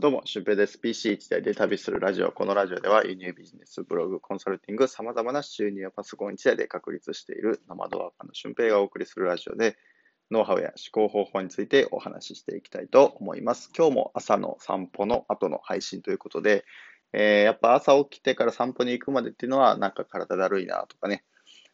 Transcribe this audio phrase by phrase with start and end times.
[0.00, 0.78] どうも、俊平です。
[0.80, 2.30] PC1 台で旅するラジオ。
[2.30, 9.76] このラジオでは輸入ビジネス、ブログ、コンサルティング、様々な収入やパソコン1台で確立しているノマドワーカーの俊平がお送りするラジオで、
[10.30, 13.72] ノウハウや思考方法についてお話ししていきたいと思います。
[13.76, 16.64] 今日も朝の散歩の後の配信ということで、
[17.12, 21.24] えー、やっぱ朝起きてから散歩に行くまでっていうのは、なんか体だるいなとかね、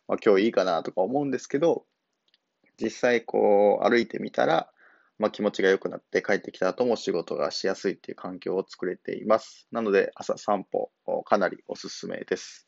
[0.08, 1.84] まあ、今日いいかなとか思うんですけど、
[2.80, 4.70] 実際こう歩いてみたら、
[5.18, 9.68] まあ、気持ちが良くなって帰ってきた後も仕事がしやすいっていう環境を作れています。
[9.70, 10.90] なので、朝散歩、
[11.24, 12.66] かなりおすすめです。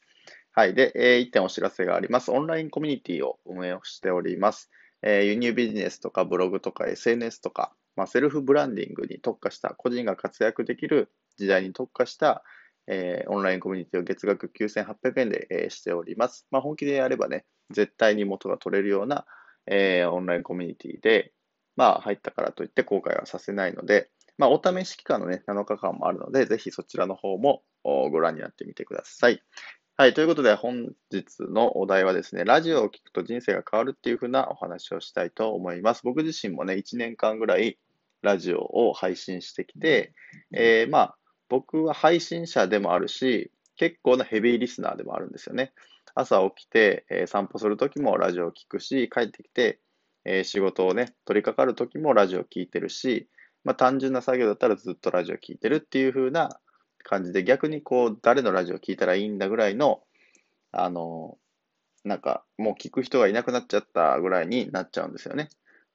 [0.53, 0.75] はい。
[0.75, 2.31] で、えー、1点お知らせがあります。
[2.31, 4.71] オンラインコミュニティを運営をしております。
[5.03, 12.43] えー、輸入ビジネスとかブログとか SNS とか、まあ、セルフブランディングに特化した個人が活躍できる時代に特化した、
[12.87, 16.47] えー、オンラインコミュニティを月額9800円で、えー、しております。
[16.51, 19.27] まあ、本気でやればね、絶対に元が取れるような、
[19.67, 21.33] えー、オンラインコミュニティで、
[21.77, 29.43] まあ、入ったからといって後悔はさせないので、まあ、お試し期間のね、7日間もあるので、ぜひそちらの方もご覧になってみてください。
[29.99, 30.13] はい。
[30.13, 36.03] ということで、本日のお題はですね、ラジオを聞くと人生が変わるっていうふうなお話をしたいと思います。
[36.05, 37.79] 僕自身もね、1年間ぐらい
[38.21, 40.13] ラジオを配信してきて、
[40.53, 41.17] えー、まあ、
[41.49, 45.73] 僕は配信者でもあるし、結構なヘビーリスナーでもあるんですよね。
[46.15, 49.81] 朝起きて、えー、散歩するときもラジオを聞くし、帰ってきて、
[50.27, 53.29] えー、仕事をね、取り掛かるときもラジオ聞いてるし、
[53.65, 56.59] まあ、単純な作業だったらずっとラジオ聞いてるっていう風な
[57.03, 60.03] 感じで、逆にこう、誰のラジオ聞いたらいいんだぐらいの、
[60.73, 61.39] あの、
[62.05, 65.49] なんか、もう聞く人がいなくなっちゃったぐらいになっちゃうんですよね。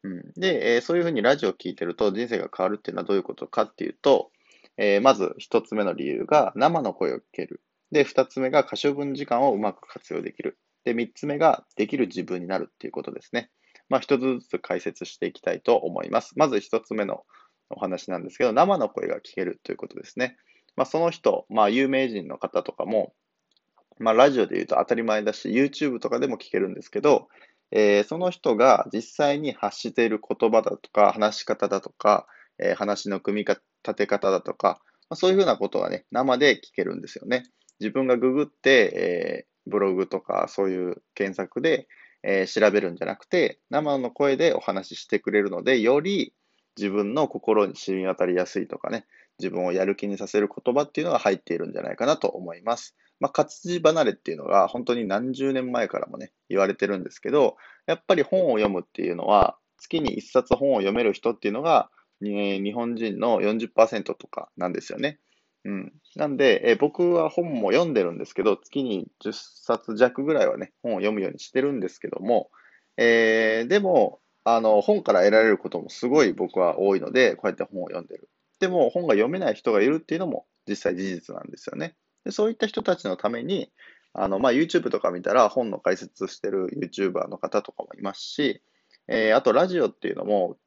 [0.03, 4.31] うん、で、えー、そういうふうにラジオ聞いてると人生が変わるっていうのはどういうことかっていうと、
[4.77, 7.61] えー、まず一つ目の理由が生の声を聞ける。
[7.91, 10.57] で、二つ目が可処分時間をうまく活用できる。
[10.85, 13.51] で、三つ目ができる自分になるっていうことですね。
[13.91, 16.31] まあ、一つずつ解説していきたいと思います。
[16.37, 17.25] まず一つ目の
[17.69, 20.37] お話なんですけど、生の声が聞けるということですね。
[20.77, 23.13] まあ、その人、まあ、有名人の方とかも、
[23.99, 27.27] まあ、ラジオで言うと当たり前だし、YouTube とかでも聞けるんですけど、
[27.71, 32.27] えー、その人が実際に発している言葉だとか、話し方だとか、
[32.59, 33.61] えー、話の組み立
[33.93, 37.43] て方だとか、まあ、そういうふうなことがね、生で聞けるんですよね。
[37.81, 41.89] 自分がググって、えー、ブログとかそういう検索で、
[42.23, 46.33] えー、調べるんじゃなくて、生の声でお話ししてくれるので、より
[46.77, 49.05] 自分の心に染み渡りやすいとかね、
[49.39, 52.95] 自分をやる気にさせる言葉っていうのが入っているんじゃないかなと思います。
[53.19, 61.89] まあ、活字離れっていうのが本当に何十年前からもね、言われてるんですけど、やっぱり本を読むっていうのは、月に1冊本を読める人っていうのが、
[62.21, 65.19] 日本人の40%とかなんですよね。
[65.63, 65.93] うん。
[66.15, 72.49] なんで、え僕は本も読んでるんですけど、月に10冊弱ぐらいはね、本を読むようにしてるんですけども、
[72.97, 78.29] えー、でも、あの、本から得られることもすごい僕は多いので、こうやって本を読んでる。
[78.59, 81.95] でも、本が読めない人がいるっていうのも実際事実なんですよね。
[82.25, 83.71] でそういった人たちのために、
[84.13, 88.61] あの、まあ、YouTube とか見たら本の解説してる YouTuber の方とかもいますし、
[89.07, 90.57] えー、あとラジオっていうのも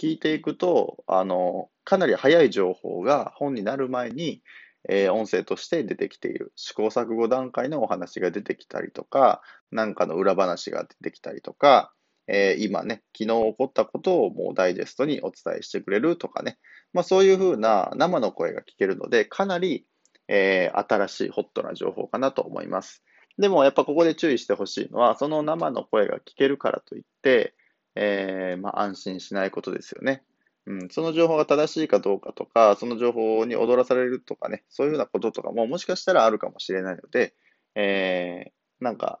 [0.00, 4.42] 聞いていくと、あの、かなり早い情報が本になる前に、
[4.88, 6.52] えー、音声として出てきている。
[6.56, 11.92] 試行錯誤段階のお話が出てきたりとか、なんかの裏話が出てきたりとか、
[12.26, 16.58] えー、今ね、昨日起こったことをもうダイジェストにお伝えしてくれるとかね、
[16.94, 19.84] まあ、そういうふうな生の声が聞けるので、かなり、
[20.28, 23.04] えー、新しいホットな情報かなと思います。
[23.36, 27.54] でもやっぱここで注意してほしいのは、その生の声が聞けるからといって、
[27.94, 30.22] えー、まあ、安心しないことですよね。
[30.66, 37.34] うん、その情報が正しいかどうかとか、その情報に踊らされるとかね、そういうふうなこととかももしかしたらあるかもしれないので、
[37.74, 39.20] えー、なんか、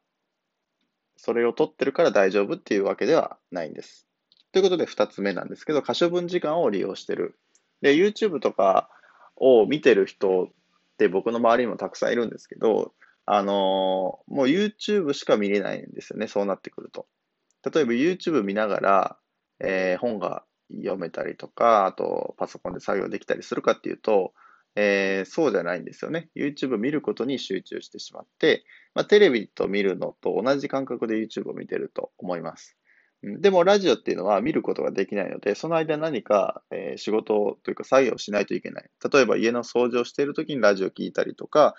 [1.16, 4.06] それを取ってるから大丈夫っていうわけではないんです。
[4.52, 7.38] ということで、二つ目なんですけど、可処分時間を利用してる。
[7.82, 8.88] で、YouTube とか
[9.36, 10.48] を見てる人っ
[10.98, 12.92] て僕の周りにもたくさんいるんですけど、
[13.26, 17.06] あのー、もう YouTube しか見れないんですよね、そうなってくると。
[17.64, 19.18] 例えば YouTube 見ながら、
[19.60, 24.32] えー、本が読めたりとか、あとパソコンで作業できたりするかっていうと、
[24.76, 26.28] えー、そうじゃないんですよね。
[26.36, 28.64] YouTube 見ることに集中してしまって、
[28.94, 32.76] まあ、テレビと見るのと同じ感覚で YouTube を見てると思います。
[33.22, 38.90] でもラジオっていうのは見ることができないので、その間何か、えー、仕事というか作業をしないといけない。
[39.12, 41.74] 例えば家の掃除をしているときにラジオを聞いたりとか、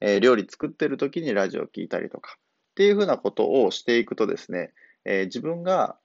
[0.00, 2.36] えー、料理作ってるときにラジオを聞いたりとか、
[2.72, 4.72] っていうふうなことをしていくとですね、
[5.04, 5.98] えー、自分が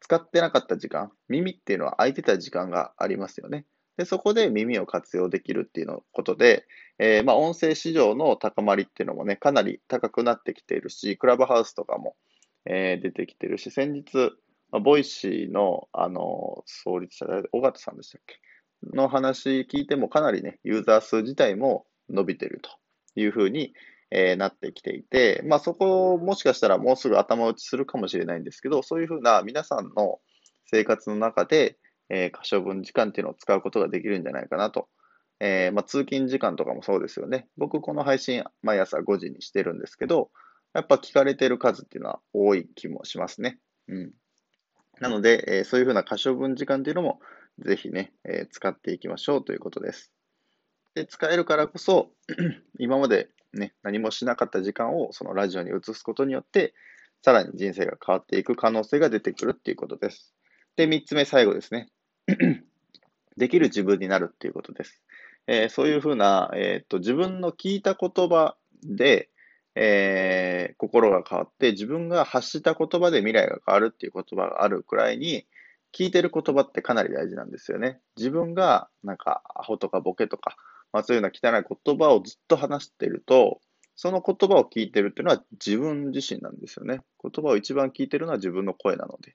[0.00, 3.66] 使ってなかった時間、耳っていうのは空いてた時間がありますよね。
[3.96, 6.66] で、そこで耳を活用できるっていうのことで、
[6.98, 12.16] えー、まあ、音声市場の高まりっていうのもね、かなり高くなってきているし、クラブハウスとかも、
[12.64, 14.32] えー、出てきてるし、先日、
[14.70, 18.36] まあ、 Voicy の、あの、創立者、尾形さんでしたっけ？
[18.96, 22.70] の話聞いてもかなりね、ユーザー数自体も伸びてると
[23.14, 23.74] いうふうに、
[24.14, 30.20] えー、なってきていて、まあそこをもしかしたらもうすぐ頭打ちするかもしれないんですけど、そういうふうな皆さんの
[30.66, 31.78] 生活の中で、
[32.10, 34.88] えー、可処分時間っていうのを使うことができるんじゃないかなと。
[35.40, 37.48] えー、まあ、通勤時間とかもそうですよね。
[37.56, 40.30] 僕この配信毎朝5時にしてるんですけど、
[40.74, 43.58] やっぱ聞かれてる数っていうのは多い気もしますね。
[43.88, 44.12] うん。
[45.00, 47.18] なので、えー、そういうふうな可処分時間っていうのも
[47.58, 50.12] ぜひね、えー、使っていきましょうということです。
[50.94, 52.10] で、使えるからこそ、
[52.78, 56.74] 今までね、何もしなかった時間をそのラジオに移すことによって、
[57.22, 60.34] さらに人生が変わっていく可能性が出てくるっていうことです。
[60.76, 61.88] で、三つ目、最後ですね。
[63.36, 65.00] できる自分になるっていうことです。
[65.46, 69.28] えー、そういうふうな、えー、っと、自分の聞いた言葉で、
[69.74, 75.46] えー、心が変わって、自分が発した言葉で未来が変わるっていう言葉があるくらいに、
[75.92, 78.00] 聞いてる言葉ってかなり大事なんですよね。
[78.16, 80.56] 自分が、なんか、アホとかボケとか、
[80.92, 83.60] まあそういうような汚い言葉をずっと話していると、
[83.94, 87.00] その言葉を聞いているっていうのは自分自身なんですよね。
[87.22, 89.34] 言葉を一番聞いているのは自分の声なので。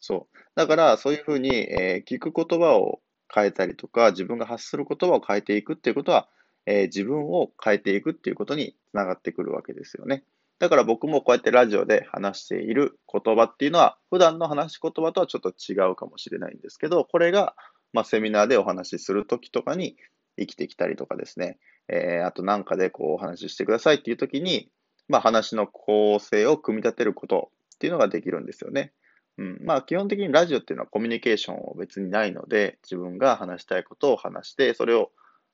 [0.00, 0.38] そう。
[0.54, 3.00] だから、そういうふうに、えー、聞く言葉を
[3.34, 6.28] 変えたりとか、自分が発する言葉を変えていくっていうことは、
[6.66, 10.24] えー、自分を変えていくっていうことにつながってくるわけですよね。
[10.58, 17.54] だから僕もこうやってラジオで話している言葉っていうのは、普段の話し言葉とはちょっと違うかもしれないんですけど、これが、
[17.92, 19.96] まあ、セミナーでお話しするときとかに
[20.38, 24.70] 生きてきたりとかですね、えー、あとなんかでこうお話ししてくださいっていうときに、
[25.08, 28.92] まあ、話の構成を組み立てることっていうのができるんですよね。
[29.38, 29.58] うん。
[29.62, 35.10] まあ、基本的にラジオっていうのはコミュニケーションを別にないので、自分が話したいことを話して、それを、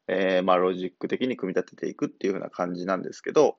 [0.09, 3.57] えー、まあ、ロジック的に組み立てていくっていうふうな感じなんですけど、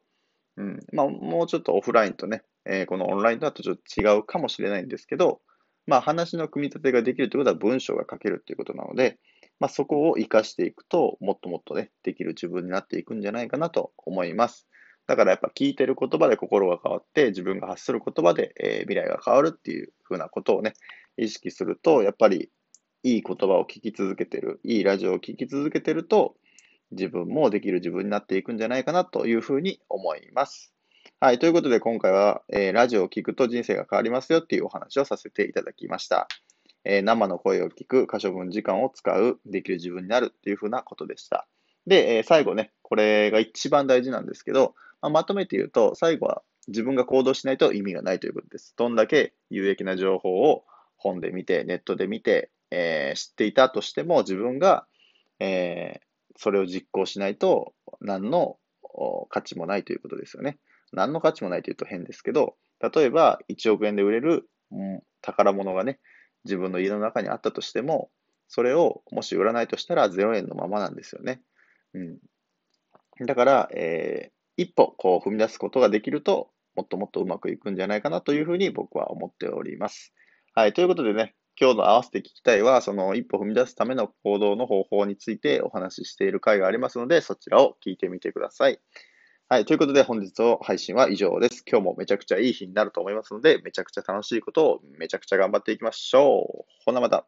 [0.58, 0.80] うん。
[0.94, 5.42] まあ、もうちょっとオフラインとね、えー、このオンラインとはちょっと違うかもしれないんですけど、
[5.86, 9.20] まあ、話の組み立てができるということは文章が書けるということなので、
[9.64, 14.68] まあ、そこを活かしていくと、もっともっとね、できる自分になっていくんじゃないかなと思います。
[15.08, 20.74] だからやっぱ聞いてる言葉で心が変わって、自分が発する言葉で、えー、未来が変わるっていうふうなことをね、
[21.16, 22.50] 意識すると、やっぱり
[23.04, 26.36] いい言葉を聞き続けてる、いいラジオを聞き続けてると、
[26.92, 30.74] 自分もできる自分になっていくんじゃないかなというふうに思います。
[31.22, 31.40] はい。
[31.40, 36.28] ということで、今回は、えー、ラジオを聞くと人生が変わりますよっていうお話をさせていただきました。
[36.86, 41.48] えー、生の声を聞く、可処分時間を使う、できる自分になるっていうふうなことでした。
[41.88, 48.74] で、えー、最後ね、これが一番大事なんですけど、まあ、まとめて言うと、最後は自分が行動しないと意味がないということです。
[48.78, 50.64] どんだけ有益な情報を
[50.98, 54.86] 本で見て、ネットで見て、えー、知っていたとしても、自分が、
[55.40, 56.00] え、
[56.38, 58.58] それを実行しないと、何の
[59.30, 60.58] 価値もないということですよね。
[60.92, 64.50] 何の価値もないというと変ですけど、例えば1億円で売れる、
[65.22, 66.00] 宝物がね、
[66.46, 68.10] 自分の家の中にあったとしても、
[68.48, 71.42] それをもし売らないとしたら0円のままなんですよね。
[71.94, 72.18] うん。
[73.26, 80.14] だから、えー、一歩こう踏み出すことができると、もっともっとうまくいくんじゃないかなというふうに僕は思っております。
[80.56, 80.74] はい。
[80.74, 88.80] ということでね、今日の合わせて聞きたいは、その一歩踏み出すための行動の方法についてお話ししている回がありますので、そちらを聞いてみてください。
[89.54, 89.66] はい。
[89.66, 91.64] ということで、本日の配信は以上です。
[91.70, 96.72] 今日もめちゃくちゃいい日になると思いますので、めちゃくちゃ楽しいことをめちゃくちゃ頑張っていきましょう。
[96.84, 97.28] ほなまた。